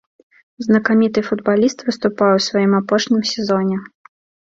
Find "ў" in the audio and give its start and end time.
2.35-2.39